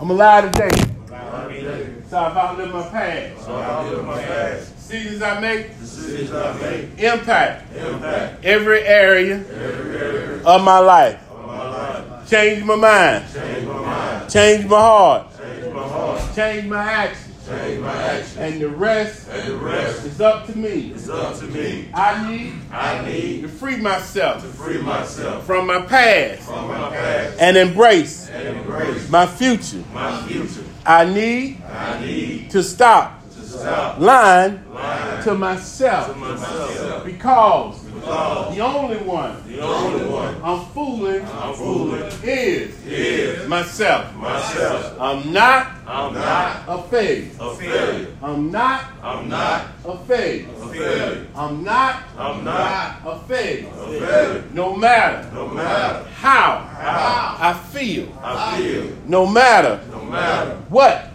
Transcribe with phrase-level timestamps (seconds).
[0.00, 0.70] I'm alive today.
[2.08, 3.44] So I outlive my past.
[3.44, 4.76] So I outlive my past.
[4.76, 5.78] Decisions I make.
[5.78, 6.98] Decisions I make.
[6.98, 7.76] Impact.
[7.76, 8.44] Impact.
[8.44, 9.36] Every area.
[9.36, 11.20] Every area of my life.
[11.30, 12.28] of my life.
[12.28, 13.24] Change my mind.
[13.32, 14.30] Change my mind.
[14.30, 15.26] Change my heart.
[15.38, 16.34] Change my heart.
[16.34, 17.33] Change my actions.
[17.46, 18.36] Change my actions.
[18.38, 20.92] And the rest And the rest is up to me.
[20.92, 21.88] is up to me.
[21.92, 26.88] I need I need to free myself to free myself from my past from my
[26.90, 29.84] past and embrace and embrace my future.
[29.92, 30.64] my future.
[30.86, 37.83] I need I need to stop to stop lying lying to myself to myself because
[38.04, 44.14] because the only one the only one I'm fooling I'm fooling is is myself.
[44.16, 45.00] myself.
[45.00, 47.30] I'm not I'm not a failure.
[47.40, 48.08] a failure.
[48.22, 50.48] I'm not I'm not a failure.
[50.62, 51.26] a failure.
[51.34, 53.68] I'm not I'm not a failure.
[53.68, 54.44] a failure.
[54.52, 61.10] No matter No matter how how I feel, I feel, no matter no matter what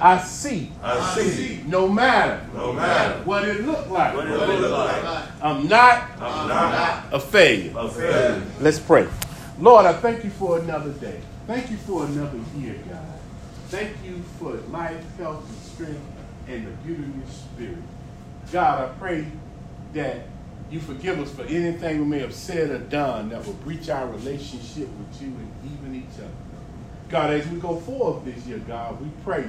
[0.00, 4.70] I see, I see, no matter no matter what it look like, what it looks
[4.70, 7.72] like, I'm not I'm not a failure.
[7.76, 8.42] a failure.
[8.60, 9.06] Let's pray.
[9.58, 11.20] Lord, I thank you for another day.
[11.46, 13.04] Thank you for another year, God.
[13.68, 16.00] Thank you for life, health, and strength,
[16.48, 17.82] and the beauty of your spirit.
[18.52, 19.26] God, I pray
[19.94, 20.22] that
[20.70, 24.06] you forgive us for anything we may have said or done that will breach our
[24.08, 26.30] relationship with you and even each other.
[27.08, 29.44] God, as we go forward this year, God, we pray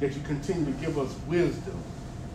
[0.00, 1.78] that you continue to give us wisdom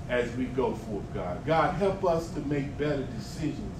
[0.09, 1.45] as we go forth, God.
[1.45, 3.75] God, help us to make better decisions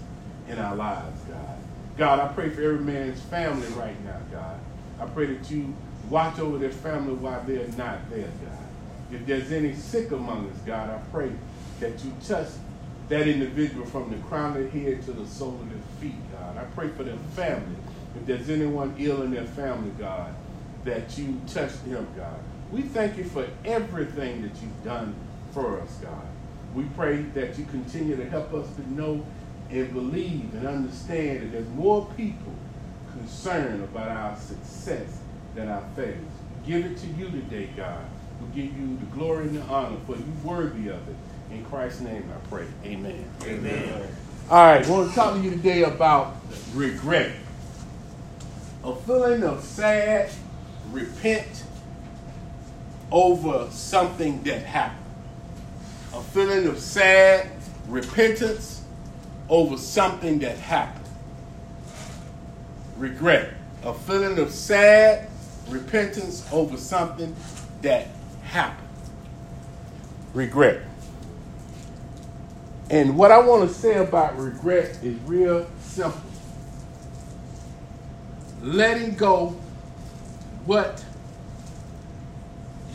[0.49, 1.57] in our lives, God.
[1.97, 4.59] God, I pray for every man's family right now, God.
[4.99, 5.73] I pray that you
[6.09, 8.57] watch over their family while they're not there, God.
[9.11, 11.31] If there's any sick among us, God, I pray
[11.79, 12.47] that you touch
[13.07, 16.57] that individual from the crown of their head to the sole of their feet, God.
[16.57, 17.75] I pray for their family.
[18.15, 20.33] If there's anyone ill in their family, God,
[20.85, 22.39] that you touch them, God.
[22.71, 25.15] We thank you for everything that you've done
[25.51, 26.27] for us, God.
[26.73, 29.25] We pray that you continue to help us to know
[29.69, 32.53] and believe and understand that there's more people
[33.11, 35.19] concerned about our success
[35.55, 36.19] than our failures.
[36.65, 38.03] Give it to you today, God.
[38.41, 41.15] We give you the glory and the honor, for you worthy of it.
[41.51, 42.65] In Christ's name I pray.
[42.83, 43.23] Amen.
[43.43, 44.07] Amen.
[44.49, 46.35] All right, I want to talk to you today about
[46.73, 47.31] regret.
[48.83, 50.31] A feeling of sad,
[50.91, 51.63] repent
[53.11, 55.05] over something that happened.
[56.13, 57.49] A feeling of sad
[57.87, 58.83] repentance
[59.49, 61.05] over something that happened.
[62.97, 63.53] Regret.
[63.83, 65.27] A feeling of sad
[65.69, 67.35] repentance over something
[67.81, 68.07] that
[68.43, 68.87] happened.
[70.33, 70.81] Regret.
[72.89, 76.21] And what I want to say about regret is real simple.
[78.61, 79.55] Letting go
[80.65, 81.03] what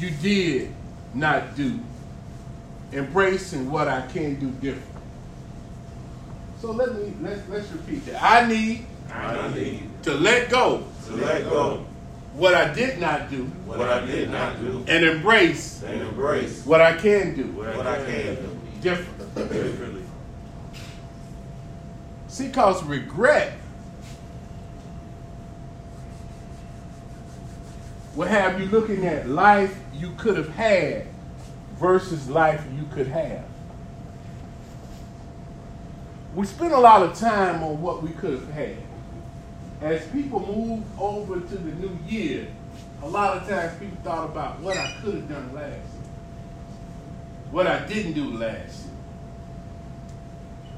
[0.00, 0.72] you did
[1.15, 1.78] not do,
[2.93, 4.87] embracing what I can do different.
[6.61, 8.22] So let me let's let's repeat that.
[8.22, 11.87] I need I need to let go to let go
[12.34, 16.81] what I did not do what I did not do and embrace and embrace what
[16.81, 19.34] I can do what I can do different.
[19.34, 20.03] differently.
[22.28, 23.59] See, cause regret
[28.20, 31.06] will have you looking at life you could have had
[31.78, 33.42] versus life you could have.
[36.34, 38.76] We spend a lot of time on what we could have had.
[39.80, 42.48] As people move over to the new year,
[43.03, 46.10] a lot of times people thought about what I could have done last year,
[47.50, 48.94] what I didn't do last year.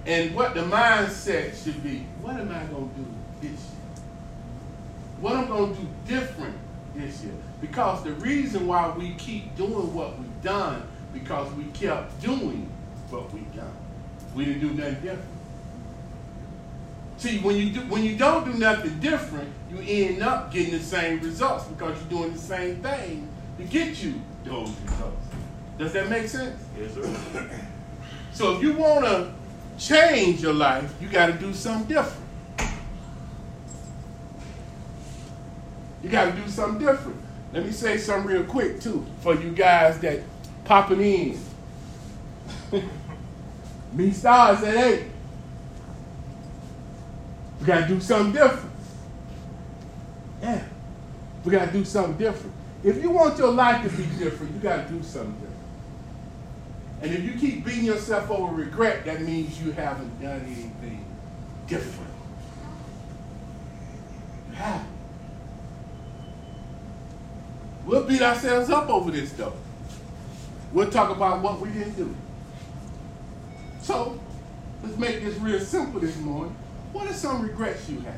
[0.07, 3.07] And what the mindset should be, what am I going to do
[3.41, 4.05] this year?
[5.21, 6.55] What am I'm going to do different
[6.95, 7.35] this year?
[7.61, 10.83] Because the reason why we keep doing what we've done,
[11.13, 12.71] because we kept doing
[13.11, 13.77] what we've done.
[14.35, 15.29] We didn't do nothing different.
[17.19, 20.83] See, when you do, when you don't do nothing different, you end up getting the
[20.83, 24.15] same results because you're doing the same thing to get you
[24.45, 25.27] those results.
[25.79, 26.61] Does that make sense?
[26.79, 27.51] Yes, sir.
[28.33, 29.31] So if you want to
[29.79, 32.22] change your life, you got to do something different.
[36.03, 37.17] You got to do something different.
[37.53, 40.21] Let me say something real quick too for you guys that
[40.65, 41.39] popping in.
[43.93, 45.05] Me stars at eight.
[47.61, 48.71] We got to do something different.
[50.43, 50.65] Yeah,
[51.45, 52.53] we got to do something different.
[52.83, 55.53] If you want your life to be different, you got to do something different.
[57.03, 61.05] And if you keep beating yourself over regret, that means you haven't done anything
[61.69, 62.11] different.
[64.51, 64.92] You haven't.
[67.85, 69.55] We'll beat ourselves up over this though.
[70.73, 72.15] We'll talk about what we didn't do.
[73.83, 74.19] So,
[74.83, 76.55] let's make this real simple this morning.
[76.93, 78.15] What are some regrets you have?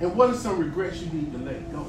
[0.00, 1.86] And what are some regrets you need to let go?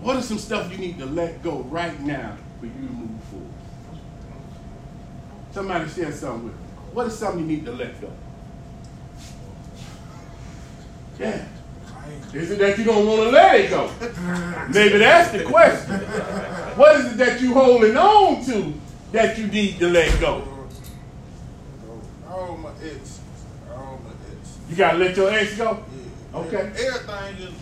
[0.00, 3.22] What are some stuff you need to let go right now for you to move
[3.24, 3.48] forward?
[5.52, 6.60] Somebody share something with me.
[6.92, 8.10] What is something you need to let go?
[11.18, 11.44] Yeah.
[12.32, 13.90] Is it that you don't want to let it go?
[14.72, 15.96] Maybe that's the question.
[16.76, 18.72] What is it that you're holding on to
[19.12, 20.48] that you need to let go?
[22.28, 23.20] All my ex.
[23.70, 24.58] All my ex.
[24.70, 25.84] You gotta let your ex go.
[26.32, 26.38] Yeah.
[26.38, 26.56] Okay.
[26.56, 27.54] Everything just,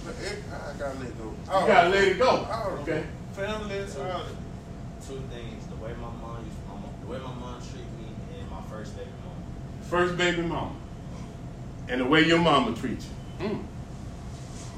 [0.53, 1.25] I gotta let go.
[1.25, 2.47] You gotta let it go.
[2.83, 2.99] Okay.
[2.99, 3.07] it.
[3.33, 4.37] Family, all of.
[5.05, 8.15] Two things: the way my mom used, my mom, the way my mom treat me,
[8.39, 9.89] and my first baby mom.
[9.89, 10.77] First baby mom.
[11.89, 13.07] And the way your mama treats
[13.41, 13.49] you.
[13.49, 13.65] Mm.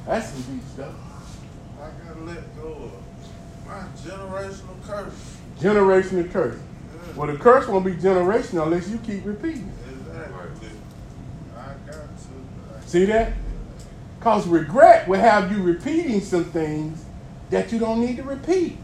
[0.06, 0.94] That's some deep stuff.
[1.80, 5.36] I gotta let go of my generational curse.
[5.58, 6.58] Generational curse.
[6.58, 7.12] Yeah.
[7.16, 9.72] Well, the curse won't be generational unless you keep repeating.
[9.86, 9.92] it.
[9.92, 10.68] Exactly.
[11.56, 12.88] I got to.
[12.88, 13.32] See that?
[14.18, 17.04] Because regret will have you repeating some things
[17.50, 18.78] that you don't need to repeat.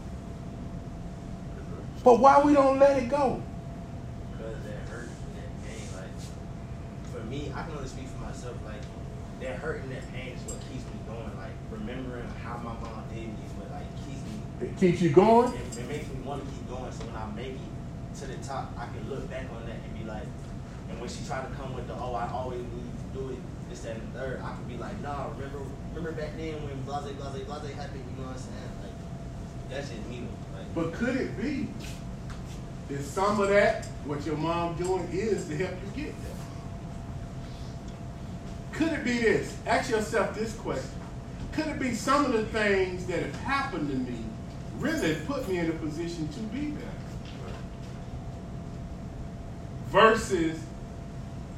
[2.03, 3.41] But why we don't let it go?
[4.31, 8.55] Because that hurt and that pain, like for me, I can only speak for myself.
[8.65, 8.81] Like
[9.41, 11.37] that hurt and that pain is what keeps me going.
[11.37, 14.39] Like remembering how my mom did me is what like keeps me.
[14.61, 15.53] It keeps you going.
[15.53, 16.91] It, it makes me want to keep going.
[16.91, 19.97] So when I make it to the top, I can look back on that and
[19.97, 20.23] be like,
[20.89, 23.39] and when she tried to come with the oh, I always you could do it,
[23.69, 25.59] this that, and the third, I can be like, nah, remember,
[25.93, 28.03] remember back then when blase, blase, blase happened.
[28.09, 28.71] You know what I'm saying?
[28.83, 28.95] Like
[29.69, 30.27] that's just me.
[30.53, 31.67] Like But could it be
[32.89, 36.35] that some of that, what your mom doing, is to help you get there?
[38.73, 39.55] Could it be this?
[39.65, 40.89] Ask yourself this question.
[41.53, 44.28] Could it be some of the things that have happened to me
[44.79, 46.89] really put me in a position to be there?
[49.89, 50.59] Versus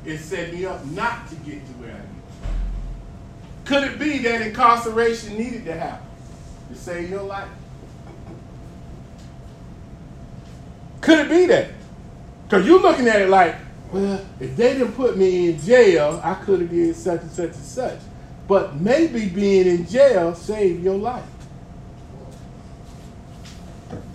[0.06, 3.66] it set me up not to get to where I need.
[3.66, 6.08] Could it be that incarceration needed to happen
[6.70, 7.50] to save your life?
[11.02, 11.70] Could it be that?
[12.46, 13.56] Because you're looking at it like,
[13.92, 17.46] well, if they didn't put me in jail, I could have did such and such
[17.48, 18.00] and such.
[18.48, 21.24] But maybe being in jail saved your life.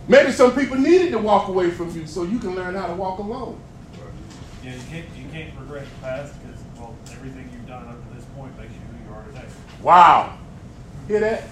[0.08, 2.94] Maybe some people needed to walk away from you so you can learn how to
[2.94, 3.60] walk alone.
[4.62, 8.14] Yeah, you can't you can't regret the past because well everything you've done up to
[8.16, 9.46] this point makes you who you are today.
[9.82, 10.38] Wow.
[11.08, 11.44] Hear that?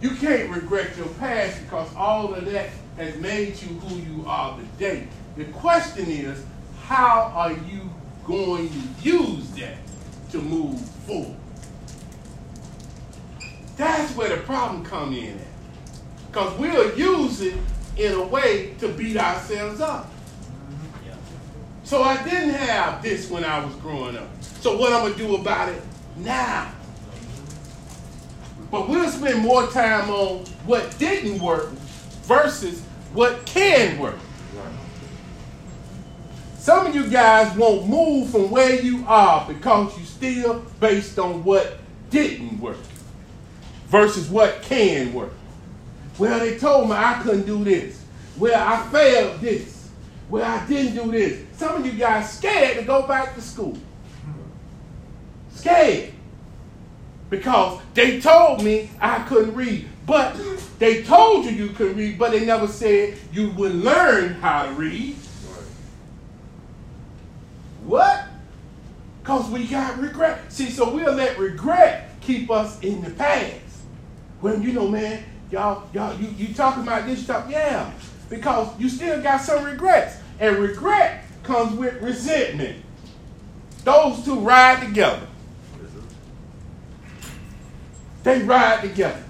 [0.00, 4.58] You can't regret your past because all of that has made you who you are
[4.58, 5.08] today.
[5.36, 6.44] The question is,
[6.82, 7.90] how are you
[8.24, 9.78] going to use that
[10.30, 11.36] to move forward?
[13.76, 15.53] That's where the problem come in at.
[16.34, 17.54] Because we'll use it
[17.96, 20.10] in a way to beat ourselves up.
[21.84, 24.26] So I didn't have this when I was growing up.
[24.42, 25.80] So what I'm gonna do about it
[26.16, 26.72] now?
[28.68, 31.70] But we'll spend more time on what didn't work
[32.24, 32.80] versus
[33.12, 34.18] what can work.
[36.58, 41.44] Some of you guys won't move from where you are because you still based on
[41.44, 41.78] what
[42.10, 42.78] didn't work
[43.86, 45.30] versus what can work.
[46.18, 48.04] Well, they told me I couldn't do this.
[48.36, 49.90] Well, I failed this.
[50.28, 51.44] Well, I didn't do this.
[51.56, 53.76] Some of you guys scared to go back to school.
[55.52, 56.12] Scared.
[57.30, 59.88] Because they told me I couldn't read.
[60.06, 60.36] But
[60.78, 64.72] they told you you could read, but they never said you would learn how to
[64.72, 65.16] read.
[67.84, 68.26] What?
[69.22, 70.52] Because we got regret.
[70.52, 73.60] See, so we'll let regret keep us in the past.
[74.40, 77.90] When you know, man, y'all, y'all, you, you talking about this stuff, yeah.
[78.28, 80.16] Because you still got some regrets.
[80.40, 82.84] And regret comes with resentment.
[83.84, 85.26] Those two ride together.
[88.22, 89.22] They ride together.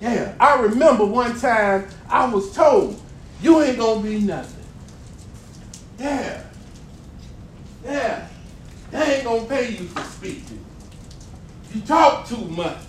[0.00, 3.00] Yeah, I remember one time I was told,
[3.42, 4.64] you ain't gonna be nothing.
[5.98, 6.42] Yeah.
[7.84, 8.28] Yeah.
[8.90, 10.64] They ain't gonna pay you for speaking.
[11.74, 12.87] You talk too much.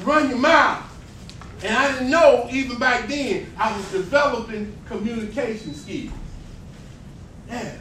[0.00, 0.88] Run your mouth.
[1.62, 6.12] And I didn't know even back then I was developing communication skills.
[7.48, 7.76] Yeah.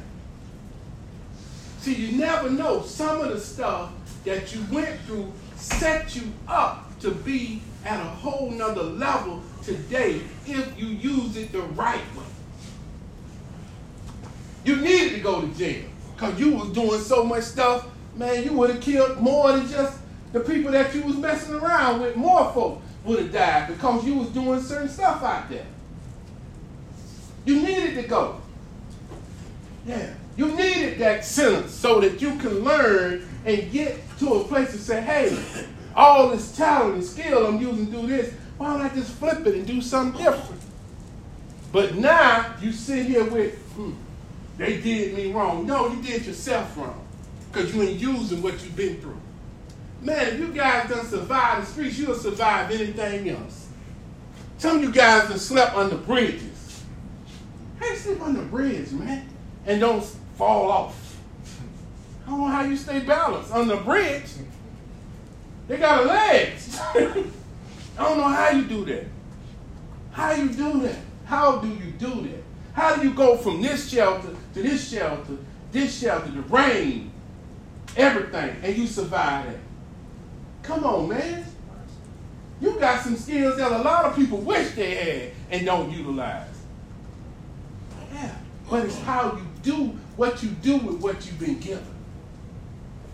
[1.79, 2.83] See, you never know.
[2.83, 3.91] Some of the stuff
[4.23, 10.21] that you went through set you up to be at a whole nother level today
[10.45, 12.23] if you use it the right way.
[14.63, 18.53] You needed to go to jail because you was doing so much stuff man, you
[18.53, 19.97] would have killed more than just
[20.31, 22.15] the people that you was messing around with.
[22.15, 25.65] More folks would have died because you was doing certain stuff out there.
[27.45, 28.39] You needed to go.
[29.85, 30.13] Yeah.
[30.37, 34.77] You needed that sentence so that you can learn and get to a place to
[34.77, 35.37] say, hey,
[35.95, 39.45] all this talent and skill I'm using to do this, why don't I just flip
[39.45, 40.61] it and do something different?
[41.71, 43.93] But now you sit here with, hmm,
[44.57, 45.65] they did me wrong.
[45.65, 47.05] No, you did yourself wrong
[47.51, 49.19] because you ain't using what you've been through.
[50.01, 53.67] Man, if you guys done survived the streets, you'll survive anything else.
[54.57, 56.83] Some of you guys have slept under bridges.
[57.79, 59.29] Hey, sleep on the bridge, man,
[59.65, 60.03] and don't
[60.37, 61.17] fall off.
[62.25, 64.25] I don't know how you stay balanced on the bridge.
[65.67, 66.79] They got legs.
[66.93, 67.23] I
[67.97, 69.05] don't know how you do that.
[70.11, 70.99] How you do that?
[71.25, 72.43] How do you do that?
[72.73, 75.37] How do you go from this shelter to this shelter,
[75.71, 77.11] this shelter, the rain,
[77.95, 79.59] everything, and you survive that?
[80.71, 81.45] Come on, man.
[82.61, 86.47] You got some skills that a lot of people wish they had and don't utilize.
[88.13, 88.33] Yeah,
[88.69, 91.93] but it's how you do what you do with what you've been given.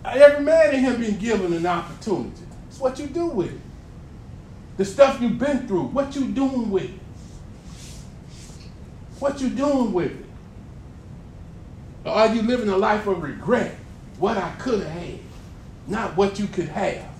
[0.04, 2.44] Every man in here been given an opportunity.
[2.68, 3.60] It's what you do with it.
[4.76, 7.00] The stuff you've been through, what you doing with it.
[9.18, 10.26] What you doing with it.
[12.04, 13.74] Or are you living a life of regret?
[14.20, 15.18] What I could have had,
[15.88, 17.17] not what you could have.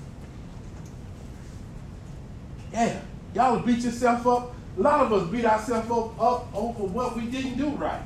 [2.73, 3.01] Yeah,
[3.35, 4.55] y'all beat yourself up.
[4.77, 8.03] A lot of us beat ourselves up, up over what we didn't do right.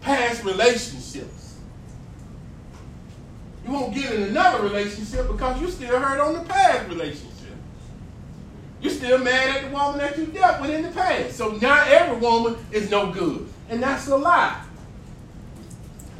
[0.00, 1.58] Past relationships.
[3.64, 7.32] You won't get in another relationship because you still hurt on the past relationship.
[8.80, 11.36] You're still mad at the woman that you dealt with in the past.
[11.36, 13.48] So now every woman is no good.
[13.68, 14.62] And that's a lie.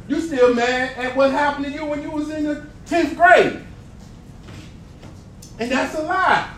[0.09, 3.61] You still mad at what happened to you when you was in the 10th grade.
[5.59, 6.49] And that's a lie.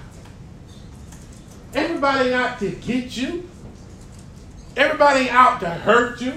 [1.74, 3.48] Everybody out to get you.
[4.76, 6.34] Everybody out to hurt you.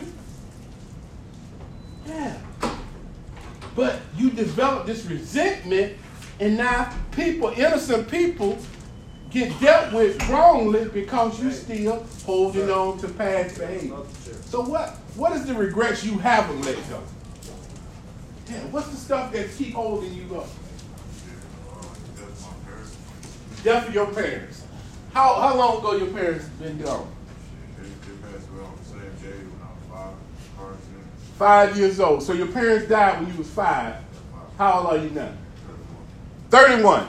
[2.06, 2.38] Yeah.
[3.74, 5.96] But you develop this resentment,
[6.40, 8.58] and now people, innocent people,
[9.30, 13.96] get dealt with wrongly because you're still holding on to past behavior.
[14.46, 14.98] So what?
[15.16, 17.02] What is the regrets you haven't let go?
[18.50, 20.48] Yeah, what's the stuff that keep holding you up?
[23.62, 24.61] Death of your parents.
[25.12, 27.06] How how long ago your parents been gone?
[27.76, 30.16] They, they passed away on the same day when I was
[30.56, 30.78] five.
[31.36, 32.22] Five years old.
[32.22, 33.96] So your parents died when you was five.
[34.56, 35.32] How old are you now?
[36.50, 37.06] 31.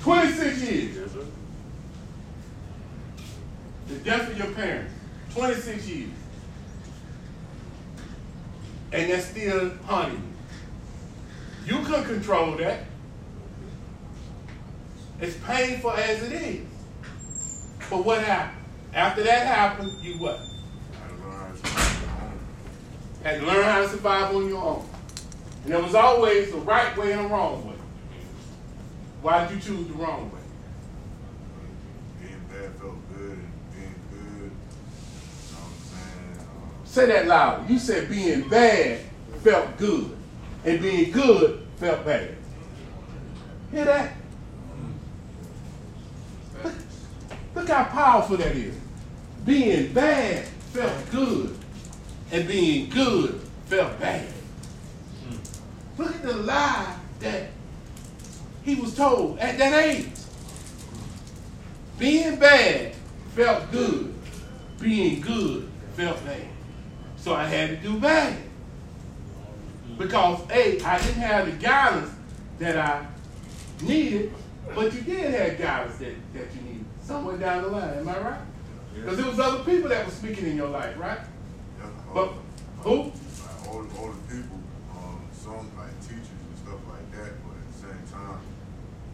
[0.00, 0.96] 26 years.
[0.96, 1.26] Yes, sir.
[3.88, 4.92] The death of your parents.
[5.34, 6.10] 26 years.
[8.92, 10.22] And that's still haunting
[11.66, 11.78] you.
[11.78, 12.80] You couldn't control that.
[15.22, 16.66] It's painful as it is.
[17.88, 18.64] But what happened?
[18.92, 20.40] After that happened, you what?
[23.22, 24.88] Had to learn how to survive on your own.
[25.62, 27.76] And there was always the right way and the wrong way.
[29.22, 30.40] Why did you choose the wrong way?
[32.20, 34.20] Being bad felt good and being good.
[34.34, 36.38] You know what I'm saying?
[36.40, 37.70] Um, Say that loud.
[37.70, 38.98] You said being bad
[39.44, 40.16] felt good,
[40.64, 42.34] and being good felt bad.
[43.70, 44.14] Hear that?
[46.64, 46.74] Look,
[47.62, 48.74] look how powerful that is.
[49.44, 51.56] Being bad felt good,
[52.32, 54.26] and being good felt bad.
[54.26, 56.02] Hmm.
[56.02, 57.50] Look at the lie that
[58.64, 60.08] he was told at that age.
[61.98, 62.94] Being bad
[63.34, 64.12] felt good.
[64.80, 66.48] Being good felt bad.
[67.16, 68.36] So I had to do bad.
[69.98, 72.10] Because A, I didn't have the guidance
[72.58, 73.06] that I
[73.82, 74.32] needed,
[74.74, 76.71] but you did have guidance that, that you needed
[77.02, 77.98] somewhere down the line.
[77.98, 78.40] Am I right?
[78.94, 81.18] Because there was other people that were speaking in your life, right?
[81.78, 82.32] yeah, But uh,
[82.82, 82.96] who?
[83.04, 84.58] like older, older people,
[84.92, 88.40] um, some like teachers and stuff like that, but at the same time,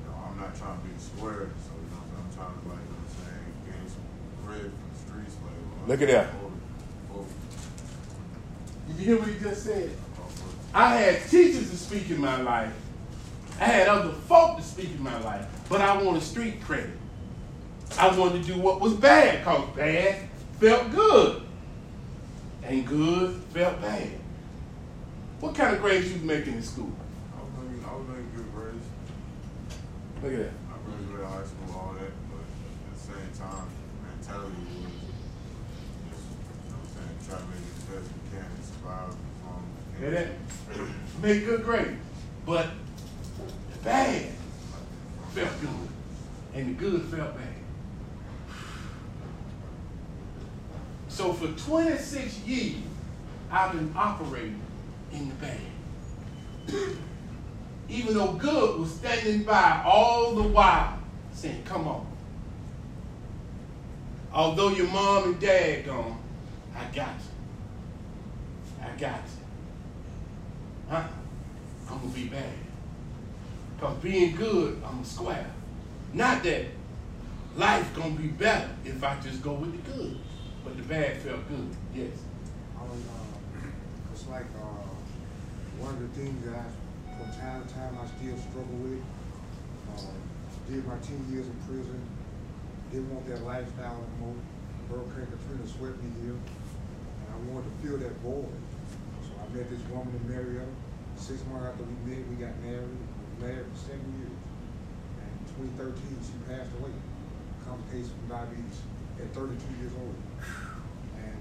[0.03, 2.83] you know, I'm not trying to be square, so you know, I'm trying to like,
[2.83, 5.89] you know what I'm saying, gain some bread from the streets, like.
[5.89, 6.35] Look at that.
[6.43, 6.55] older-
[7.15, 7.29] older-
[8.89, 9.91] Did you hear what he just said?
[9.91, 10.23] uh,
[10.75, 12.73] I had teachers to speak in my life.
[13.61, 16.91] I had other folk to speak in my life, but I wanted street credit.
[17.97, 20.29] I wanted to do what was bad, because bad
[20.61, 21.43] felt good.
[22.63, 24.11] And good felt bad.
[25.41, 26.93] What kind of grades you making in school?
[27.37, 28.87] I was making, I was making good grades.
[30.23, 30.53] Look at that.
[30.69, 33.69] I graduated high school, all that, but at the same time,
[34.03, 34.99] mentality was
[36.11, 38.65] just, you know what I'm saying, try to make it the best you can and
[38.67, 39.63] survive from
[39.99, 41.23] Hear that?
[41.23, 42.03] Made good grades.
[42.45, 42.67] But
[43.73, 44.27] the bad
[45.35, 45.89] felt good.
[46.55, 47.58] And the good felt bad.
[51.19, 52.77] So for 26 years,
[53.51, 54.61] I've been operating
[55.13, 55.59] in the bad.
[57.89, 60.97] Even though good was standing by all the while,
[61.33, 62.07] saying, come on.
[64.33, 66.21] Although your mom and dad gone,
[66.77, 68.85] I got you.
[68.85, 69.45] I got you.
[70.89, 71.03] Huh?
[71.91, 72.55] I'm gonna be bad.
[73.75, 75.51] Because being good, I'm a square.
[76.15, 76.67] Not that
[77.57, 80.17] life gonna be better if I just go with the good.
[80.69, 82.13] But the bad felt good, yes.
[82.77, 83.65] I was, uh,
[84.13, 84.85] it's like, uh,
[85.81, 86.69] one of the things that I,
[87.17, 89.01] from time to time, I still struggle with.
[89.97, 90.13] Uh,
[90.69, 91.97] did my ten years in prison,
[92.93, 94.37] didn't want that lifestyle anymore.
[94.93, 98.53] Hurricane Katrina swept me here, and I wanted to fill that void.
[99.25, 100.69] So I met this woman in Marietta.
[101.17, 102.93] Six months after we met, we got married.
[102.93, 104.37] We were married for seven years.
[105.17, 105.97] And in 2013,
[106.29, 106.93] she passed away.
[107.65, 108.85] Complications from diabetes
[109.21, 110.15] at 32 years old.
[111.17, 111.37] And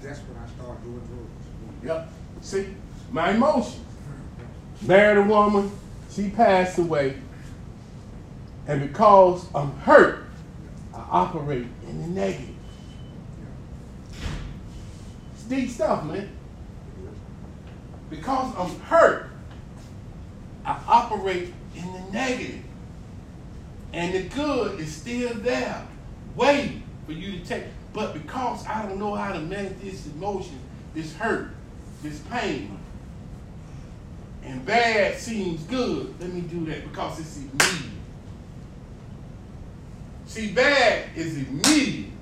[0.00, 1.84] that's when I started doing drugs.
[1.84, 2.08] Yep.
[2.42, 2.66] See,
[3.10, 3.84] my emotions.
[4.82, 5.70] Married a woman,
[6.10, 7.16] she passed away,
[8.66, 10.24] and because I'm hurt,
[10.94, 12.54] I operate in the negative.
[15.34, 16.30] It's deep stuff, man.
[18.08, 19.28] Because I'm hurt,
[20.64, 22.62] I operate in the negative.
[23.92, 25.86] And the good is still there,
[26.36, 26.79] waiting
[27.10, 27.64] for you to take.
[27.92, 30.60] But because I don't know how to manage this emotion,
[30.94, 31.48] this hurt,
[32.02, 32.78] this pain,
[34.44, 37.90] and bad seems good, let me do that because it's immediate.
[40.26, 42.12] See, bad is immediate.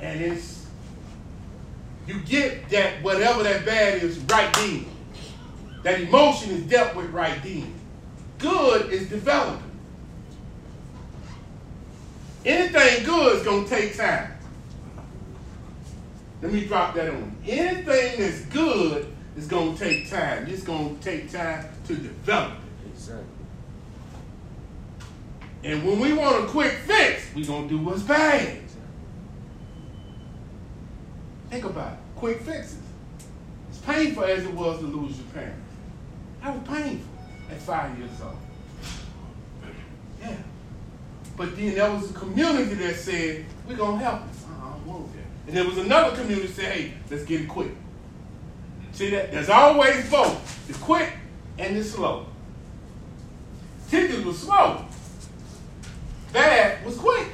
[0.00, 0.66] And it's,
[2.06, 4.86] you get that whatever that bad is right then.
[5.82, 7.74] That emotion is dealt with right then.
[8.38, 9.63] Good is developing.
[12.44, 14.32] Anything good is going to take time.
[16.42, 17.34] Let me drop that on.
[17.46, 20.46] Anything that's good is going to take time.
[20.46, 22.90] It's going to take time to develop it.
[22.92, 23.24] Exactly.
[25.64, 28.60] And when we want a quick fix, we're going to do what's bad.
[31.48, 31.98] Think about it.
[32.16, 32.78] Quick fixes.
[33.70, 35.60] It's painful as it was to lose your parents.
[36.42, 37.14] That was painful
[37.50, 38.36] at five years old.
[41.36, 44.28] But then there was a community that said, we're going to help you.
[44.46, 45.48] Uh, I don't want that.
[45.48, 47.72] And there was another community that said, hey, let's get it quick.
[48.92, 49.32] See that?
[49.32, 50.66] There's always both.
[50.68, 51.12] The quick
[51.58, 52.26] and the slow.
[53.88, 54.84] Tickets was slow.
[56.32, 57.28] Bad was quick.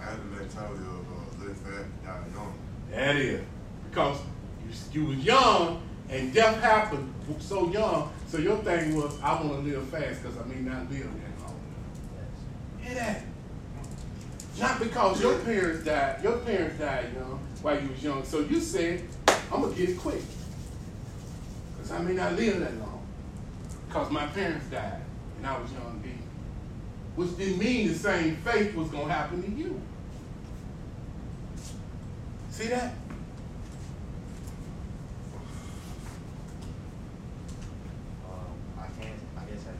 [0.00, 2.58] I had the mentality of uh, live fast, die young.
[2.90, 3.44] That is.
[3.88, 4.18] Because
[4.92, 9.64] you, you was young and death happened so young, so your thing was, I want
[9.64, 11.25] to live fast because I may not live that.
[12.86, 13.22] Hear that?
[14.60, 18.24] Not because your parents died, your parents died young while you was young.
[18.24, 19.02] So you said,
[19.52, 20.22] I'm gonna get it quick.
[21.76, 23.04] Because I may not live that long.
[23.88, 25.02] Because my parents died
[25.38, 26.18] and I was young then.
[27.16, 29.80] Which didn't mean the same fate was gonna happen to you.
[32.50, 32.94] See that?
[38.30, 39.20] Um, I can't.
[39.36, 39.74] I guess I.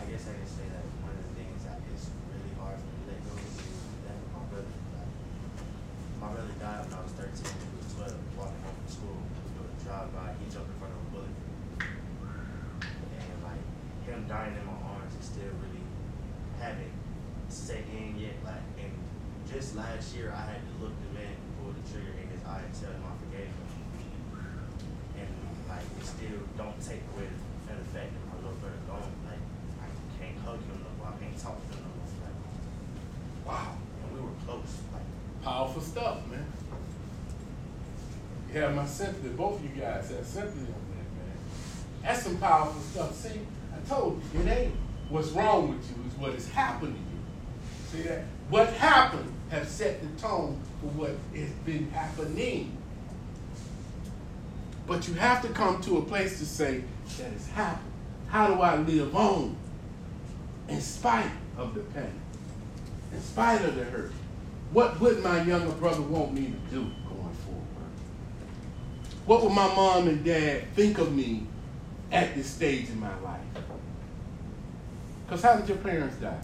[0.00, 2.88] I guess I can say that one of the things that is really hard for
[2.88, 3.56] me to let go is
[4.08, 5.12] that my brother died.
[6.20, 7.52] My brother died when I was thirteen.
[7.52, 9.18] He was twelve, walking home from school.
[9.20, 10.32] We were doing a drive by.
[10.40, 11.36] He jumped in front of a bullet,
[11.84, 13.64] and like
[14.08, 15.84] him dying in my arms is still really
[16.58, 16.96] haven't
[17.52, 18.40] set in yet.
[18.40, 18.94] Like, and
[19.46, 22.40] just last year, I had to look the man who pulled the trigger in his
[22.48, 23.68] eye and tell him I forgave him
[25.18, 25.30] and
[25.68, 27.38] like it still don't take away the
[27.70, 29.12] the fact that my little brother gone.
[29.26, 29.42] Like
[29.82, 29.86] I
[30.18, 31.10] can't hug him no more.
[31.14, 32.06] I can't talk to him no more.
[32.22, 32.38] Like
[33.46, 33.74] Wow.
[34.02, 34.74] and we were close.
[34.92, 35.08] Like
[35.42, 36.44] Powerful stuff, man.
[36.44, 36.46] You
[38.52, 39.28] have my sympathy.
[39.28, 41.36] Both of you guys have sympathy on that, man.
[42.02, 43.14] That's some powerful stuff.
[43.14, 43.40] See,
[43.74, 44.74] I told you, it ain't
[45.08, 48.02] what's wrong with you, it's what has happened to you.
[48.02, 48.24] See that?
[48.48, 52.76] What happened has set the tone for what has been happening.
[54.86, 56.82] But you have to come to a place to say,
[57.18, 57.92] that has happened.
[58.28, 59.56] How do I live on
[60.68, 62.20] in spite of the pain?
[63.12, 64.12] In spite of the hurt?
[64.72, 66.90] What would my younger brother want me to do?
[69.30, 71.46] What would my mom and dad think of me
[72.10, 73.38] at this stage in my life?
[75.22, 76.34] Because how did your parents die?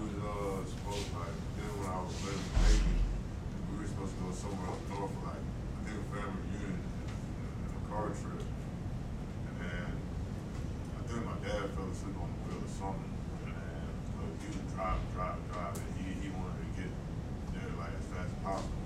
[0.00, 2.96] We was uh, supposed like then when I was little baby,
[3.68, 6.80] we were supposed to go somewhere up north for like, I think a family reunion
[6.80, 8.48] and, a car trip.
[9.52, 13.12] And then I think my dad fell asleep on the wheel or something.
[13.44, 15.92] And he was driving, driving, driving.
[15.92, 16.88] He, he wanted to get
[17.52, 18.80] there like as fast as possible.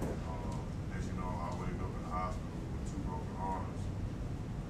[0.00, 0.64] And um,
[0.96, 3.82] as you know, I wake up in the hospital with two broken arms.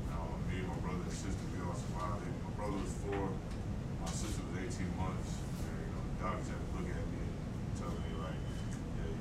[0.08, 2.32] Uh, me and my brother and sister, we all survived it.
[2.48, 3.28] My brother was four,
[4.00, 5.30] my sister was 18 months.
[5.36, 8.72] And, you know, the doctors had to look at me and tell me, like, yeah,
[8.72, 9.20] you-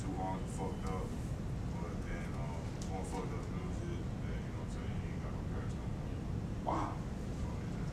[0.00, 1.06] two arms are fucked up.
[1.76, 2.56] But then, um,
[2.88, 5.42] more fucked up news is that, you know what I'm saying, you ain't got no
[5.52, 6.08] parents no more.
[6.64, 6.92] Wow.
[7.36, 7.92] So, it's just,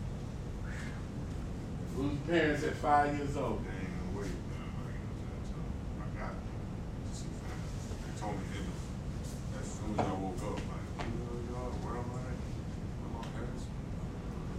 [2.00, 3.64] Lose parents at five years old.
[3.64, 3.72] they
[4.12, 5.48] wait, man, like, you know what I'm saying?
[5.48, 5.64] So,
[6.04, 7.24] I got to.
[8.04, 8.68] They told me the,
[9.60, 12.28] as soon as I woke up, like, where y'all, where am I?
[13.00, 13.64] Where my parents?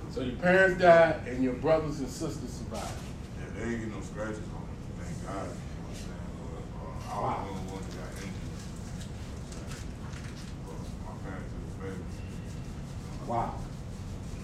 [0.08, 2.88] So your parents died and your brothers and sisters survived.
[3.36, 6.24] Yeah, they ain't get no scratches on them, thank God, you know what I'm saying?
[6.72, 8.32] Uh, I was the only one that got injured.
[8.32, 9.92] You know what I'm saying?
[10.64, 12.08] But my parents did a favor.
[13.28, 13.60] Wow.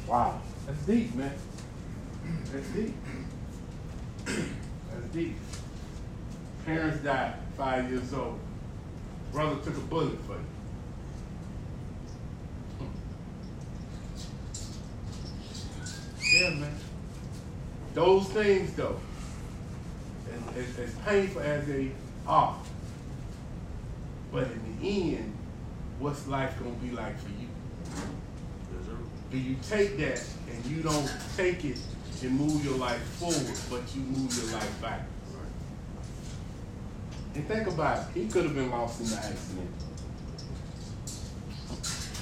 [0.04, 0.44] Wow.
[0.68, 1.32] That's deep, man.
[2.54, 2.94] That's deep.
[4.26, 5.34] That's deep.
[6.64, 8.38] Parents died five years old.
[9.32, 10.44] Brother took a bullet for you.
[16.32, 16.76] Yeah, man.
[17.92, 19.00] Those things, though,
[20.56, 21.90] as, as, as painful as they
[22.24, 22.56] are,
[24.30, 25.32] but in the end,
[25.98, 27.48] what's life gonna be like for you?
[29.32, 31.80] Do you take that and you don't take it
[32.24, 35.02] and move your life forward, but you move your life back.
[37.34, 38.20] And think about it.
[38.20, 39.70] He could have been lost in the accident.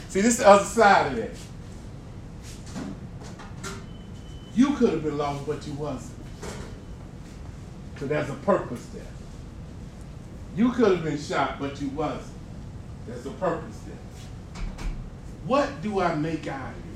[0.08, 1.30] See, this is the other side of that.
[4.54, 6.18] You could have been lost, but you wasn't.
[7.98, 9.02] So there's a purpose there.
[10.56, 12.36] You could have been shot, but you wasn't.
[13.06, 13.96] There's a purpose there.
[15.46, 16.91] What do I make out of this?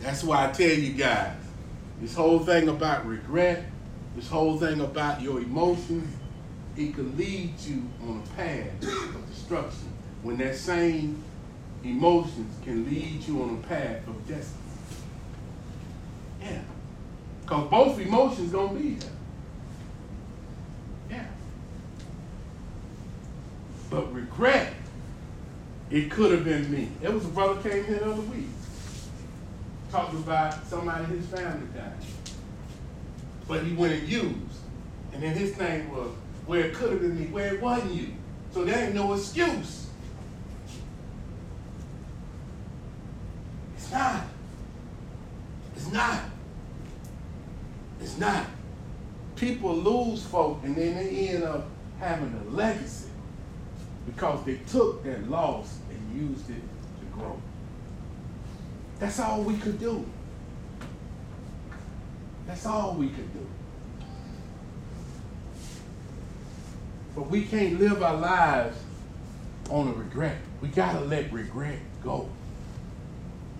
[0.00, 1.34] That's why I tell you guys,
[2.00, 3.64] this whole thing about regret,
[4.14, 6.16] this whole thing about your emotions,
[6.76, 11.22] it could lead you on a path of destruction when that same
[11.84, 14.62] emotions can lead you on a path of destiny.
[16.40, 16.60] Yeah.
[17.42, 19.10] Because both emotions gonna be there.
[21.10, 21.26] Yeah.
[23.90, 24.74] But regret,
[25.90, 26.88] it could have been me.
[27.00, 28.46] There was a brother came here the other week.
[29.90, 31.92] Talked about somebody in his family died.
[33.46, 34.36] But he went and used.
[35.12, 36.10] And then his thing was,
[36.46, 38.08] where it could have been me, where it wasn't you.
[38.52, 39.88] So there ain't no excuse.
[43.76, 44.24] It's not.
[45.74, 46.20] It's not.
[48.00, 48.46] It's not.
[49.36, 51.66] People lose folk and then they end up
[51.98, 53.08] having a legacy
[54.06, 56.62] because they took that loss and used it
[57.00, 57.40] to grow.
[58.98, 60.04] That's all we could do.
[62.46, 63.46] That's all we could do.
[67.14, 68.78] But we can't live our lives
[69.70, 70.36] on a regret.
[70.60, 72.28] We gotta let regret go.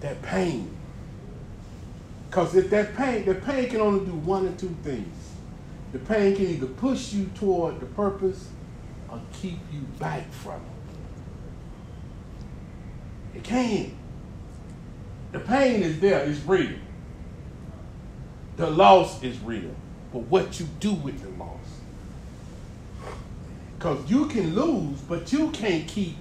[0.01, 0.74] That pain.
[2.29, 5.14] Because if that pain, the pain can only do one or two things.
[5.92, 8.48] The pain can either push you toward the purpose
[9.09, 10.61] or keep you back from
[13.35, 13.38] it.
[13.38, 13.97] It can.
[15.32, 16.78] The pain is there, it's real.
[18.56, 19.74] The loss is real.
[20.12, 21.58] But what you do with the loss.
[23.78, 26.16] Because you can lose, but you can't keep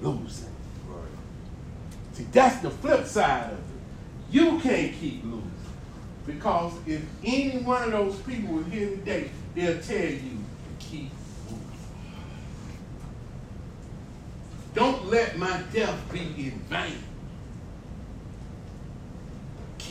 [0.00, 0.48] losing.
[2.12, 3.64] See, that's the flip side of it.
[4.30, 5.50] You can't keep losing.
[6.26, 11.10] Because if any one of those people was here today, they'll tell you to keep
[11.50, 11.66] moving.
[14.74, 16.98] Don't let my death be in vain.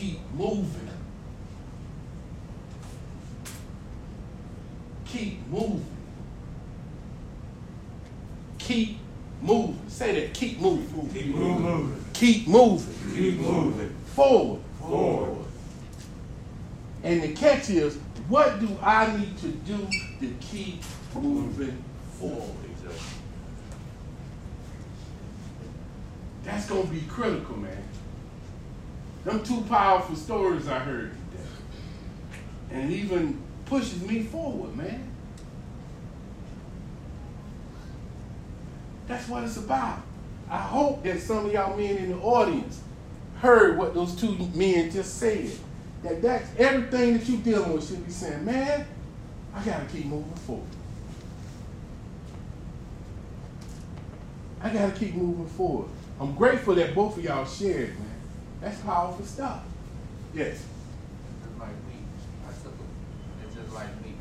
[0.01, 0.89] Keep moving.
[5.05, 5.85] Keep moving.
[8.57, 8.97] Keep
[9.43, 9.79] moving.
[9.89, 10.33] Say that.
[10.33, 11.09] Keep moving.
[11.13, 12.05] Keep moving.
[12.13, 13.15] Keep moving.
[13.15, 13.95] Keep moving.
[14.15, 14.61] Forward.
[14.79, 15.45] Forward.
[17.03, 19.87] And the catch is, what do I need to do
[20.19, 20.81] to keep
[21.13, 21.83] moving
[22.13, 22.55] forward?
[26.43, 27.83] That's gonna be critical, man.
[29.23, 31.43] Them two powerful stories I heard today.
[32.71, 35.07] And it even pushes me forward, man.
[39.07, 40.01] That's what it's about.
[40.49, 42.81] I hope that some of y'all men in the audience
[43.39, 45.51] heard what those two men just said.
[46.03, 48.85] That that's everything that you dealing with should be saying, man,
[49.53, 50.65] I gotta keep moving forward.
[54.61, 55.89] I gotta keep moving forward.
[56.19, 58.10] I'm grateful that both of y'all shared, man.
[58.61, 59.63] That's powerful stuff.
[60.35, 60.63] Yes.
[61.41, 61.97] Just like me,
[62.45, 64.13] I took a, it's just like me.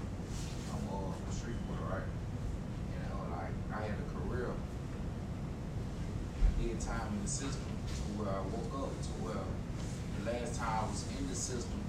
[0.73, 2.09] I'm a street boy, right?
[2.89, 4.49] You know, like I had a career.
[6.41, 9.45] I did time in the system to where I woke up to where
[10.19, 11.85] the last time I was in the system,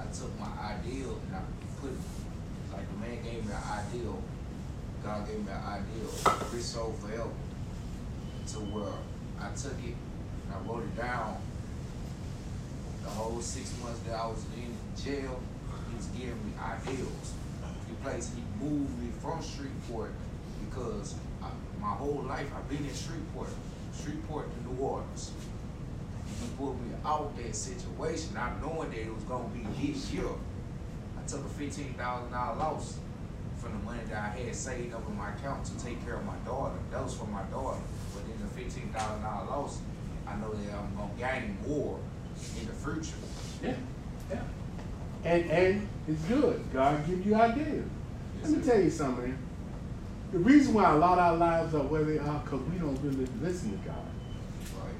[0.00, 1.40] I took my ideal and I
[1.82, 2.00] put it.
[2.72, 4.22] like the man gave me an ideal.
[5.04, 6.08] God gave me an ideal,
[6.50, 7.28] rich soul forever.
[8.48, 8.96] To where
[9.38, 11.36] I took it and I wrote it down
[13.04, 15.38] the whole six months that I was in jail,
[15.90, 17.34] he was giving me ideals.
[17.86, 20.12] He placed, he moved me from Shreveport
[20.64, 21.48] because I,
[21.80, 23.50] my whole life I've been in Shreveport,
[24.02, 25.32] Shreveport to New Orleans.
[26.40, 30.24] He pulled me out that situation, not knowing that it was gonna be this year.
[30.24, 32.98] I took a fifteen thousand dollar loss
[33.58, 36.24] from the money that I had saved up in my account to take care of
[36.24, 36.74] my daughter.
[36.90, 37.78] That was for my daughter.
[38.14, 39.78] But then the fifteen thousand dollar loss,
[40.26, 41.98] I know that I'm gonna gain more
[42.60, 43.16] in the future.
[43.62, 43.74] Yeah.
[44.30, 44.42] Yeah.
[45.24, 46.64] And and it's good.
[46.72, 47.84] God give you ideas.
[48.42, 49.38] Let me tell you something.
[50.32, 52.98] The reason why a lot of our lives are where they are because we don't
[53.02, 53.96] really listen to God.
[54.82, 54.92] Right.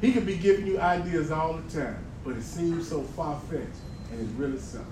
[0.00, 3.66] He could be giving you ideas all the time, but it seems so far fetched
[4.10, 4.90] and it's really simple.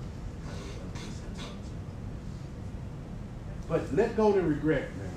[3.67, 5.09] But let go the regret, man.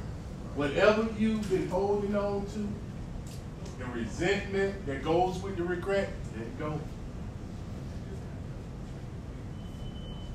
[0.54, 2.68] Whatever you've been holding on to,
[3.78, 6.80] the resentment that goes with the regret, let it go.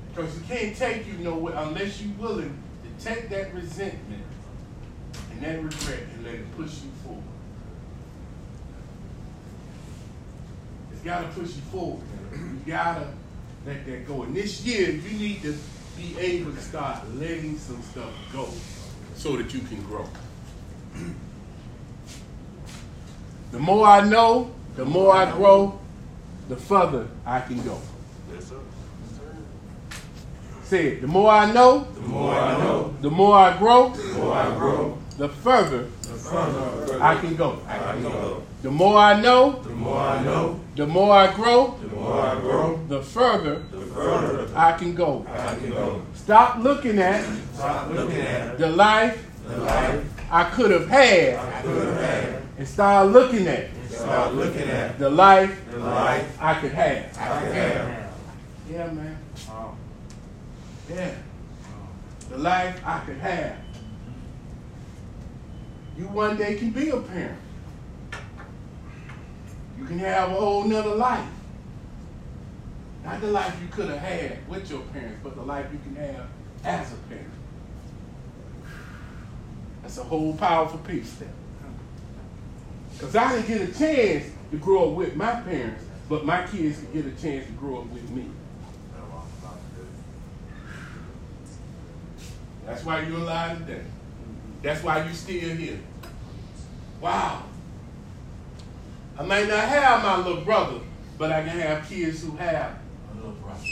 [0.08, 4.24] Because you can't take you nowhere unless you're willing to take that resentment
[5.32, 7.22] and that regret and let it push you forward.
[10.92, 12.02] It's got to push you forward.
[12.32, 13.08] You got to
[13.66, 14.22] let that go.
[14.22, 15.56] And this year, you need to
[15.96, 18.48] be able to start letting some stuff go
[19.14, 20.08] so that you can grow.
[23.50, 25.79] The more I know, the more I grow,
[26.50, 27.78] the further I can go.
[28.34, 28.56] Yes, sir.
[30.64, 31.00] Say it.
[31.00, 34.48] The more I know, The more I know, the more I grow, the more I
[34.58, 37.58] grow, the further the further I can go.
[37.68, 38.42] I can go.
[38.62, 42.34] The more I know, The more I know, the more I grow, the more I
[42.40, 45.24] grow, the further the further I can go.
[45.28, 46.02] I can go.
[46.14, 49.16] Stop looking at Stop looking at the life
[49.48, 52.42] the life I could have had I could have had.
[52.58, 57.18] and start looking at Stop looking at the life the life I could have.
[57.18, 58.12] I could have.
[58.70, 59.18] Yeah, man.
[60.88, 61.14] Yeah.
[62.30, 63.56] The life I could have.
[65.98, 67.38] You one day can be a parent.
[69.78, 71.28] You can have a whole nother life.
[73.04, 75.96] Not the life you could have had with your parents, but the life you can
[75.96, 76.26] have
[76.64, 77.26] as a parent.
[79.82, 81.28] That's a whole powerful piece there.
[83.00, 86.80] Because I didn't get a chance to grow up with my parents, but my kids
[86.80, 88.26] can get a chance to grow up with me.
[92.66, 93.82] That's why you're alive today.
[94.62, 95.80] That's why you're still here.
[97.00, 97.44] Wow.
[99.18, 100.80] I may not have my little brother,
[101.16, 102.78] but I can have kids who have
[103.12, 103.64] a little brother.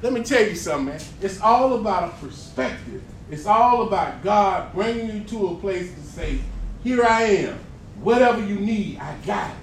[0.00, 1.00] Let me tell you something, man.
[1.20, 3.02] It's all about a perspective.
[3.30, 6.38] It's all about God bringing you to a place to say,
[6.84, 7.58] here I am.
[8.00, 9.56] Whatever you need, I got it.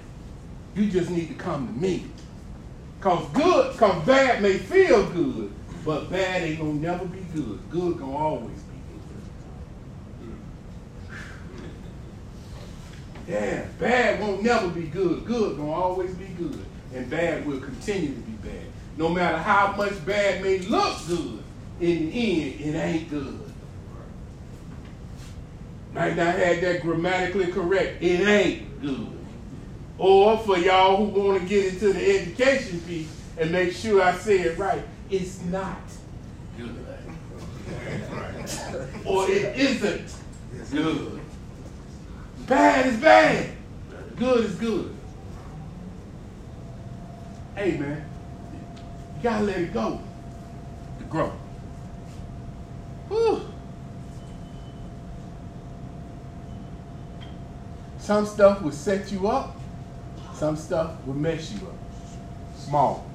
[0.74, 2.06] You just need to come to me.
[3.00, 5.52] Cause good, cause bad may feel good,
[5.84, 7.58] but bad ain't gonna never be good.
[7.70, 8.76] Good gonna always be
[13.26, 13.34] good.
[13.34, 15.24] Yeah, bad won't never be good.
[15.24, 16.64] Good gonna always be good.
[16.94, 18.66] And bad will continue to be bad.
[18.96, 21.42] No matter how much bad may look good,
[21.80, 23.51] in the end, it ain't good.
[25.94, 28.02] Might not have that grammatically correct.
[28.02, 29.08] It ain't good.
[29.98, 34.14] Or for y'all who want to get into the education piece and make sure I
[34.14, 35.80] say it right, it's not
[36.56, 36.86] good.
[39.04, 40.14] or it isn't
[40.70, 41.20] good.
[42.46, 43.50] Bad is bad.
[44.16, 44.94] Good is good.
[47.54, 48.04] Hey man,
[49.16, 50.00] you gotta let it go
[50.98, 51.32] to grow.
[53.08, 53.51] Whew.
[58.02, 59.56] Some stuff will set you up,
[60.34, 61.76] some stuff will mess you up.
[62.56, 63.08] Small.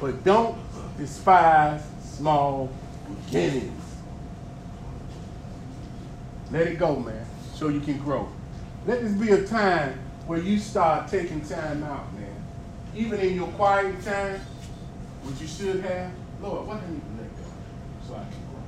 [0.00, 0.56] But don't
[0.96, 2.70] despise small
[3.26, 3.84] beginnings.
[6.50, 8.26] Let it go, man, so you can grow.
[8.86, 12.34] Let this be a time where you start taking time out, man.
[12.96, 14.40] Even in your quiet time,
[15.24, 17.44] which you should have, Lord, what I need to let go
[18.08, 18.64] so I can grow?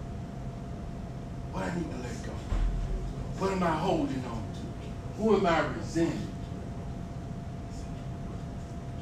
[1.52, 2.32] What I need to let go?
[3.38, 4.41] What am I holding on?
[5.18, 6.28] Who am I resenting?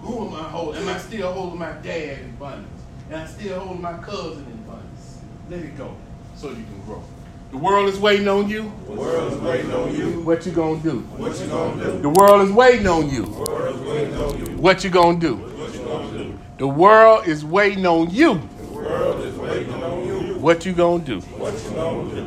[0.01, 0.83] Who am I holding?
[0.83, 2.83] Am I still holding my dad in abundance?
[3.11, 5.19] Am I still holding my cousin in abundance?
[5.49, 5.95] Let it go
[6.37, 7.03] so you can grow.
[7.51, 8.73] The world is waiting on you.
[8.87, 10.21] The world is waiting on you.
[10.21, 11.01] What you gonna do?
[11.01, 12.01] What you gonna do?
[12.01, 13.25] The world is waiting on you.
[13.25, 14.57] The world is waiting on you.
[14.57, 15.37] What you gonna do?
[15.37, 16.39] What you gonna do?
[16.59, 18.35] The world is waiting on you.
[18.35, 20.39] The world is waiting on you.
[20.39, 21.21] What you gonna do?
[21.21, 22.27] What you gonna do?